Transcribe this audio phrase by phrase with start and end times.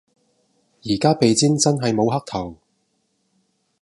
[0.83, 2.55] 而家鼻尖真係無黑頭